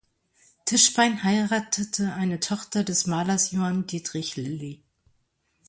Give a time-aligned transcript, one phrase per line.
[0.65, 4.81] Tischbein heiratete eine Tochter des Malers Johann Dietrich Lilly.